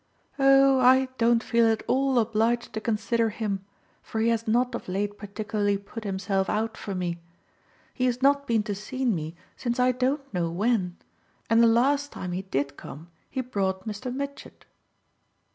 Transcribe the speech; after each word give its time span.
"Oh 0.39 0.79
I 0.79 1.09
don't 1.19 1.43
feel 1.43 1.67
at 1.67 1.83
all 1.85 2.17
obliged 2.17 2.73
to 2.73 2.81
consider 2.81 3.29
him, 3.29 3.63
for 4.01 4.19
he 4.19 4.29
has 4.29 4.47
not 4.47 4.73
of 4.73 4.87
late 4.89 5.15
particularly 5.15 5.77
put 5.77 6.05
himself 6.05 6.49
out 6.49 6.75
for 6.75 6.95
me. 6.95 7.21
He 7.93 8.05
has 8.05 8.19
not 8.19 8.47
been 8.47 8.63
to 8.63 8.73
see 8.73 9.05
me 9.05 9.35
since 9.55 9.79
I 9.79 9.91
don't 9.91 10.33
know 10.33 10.49
when, 10.49 10.97
and 11.51 11.61
the 11.61 11.67
last 11.67 12.11
time 12.11 12.31
he 12.31 12.41
did 12.41 12.77
come 12.77 13.11
he 13.29 13.41
brought 13.41 13.85
Mr. 13.87 14.11
Mitchett." 14.11 14.65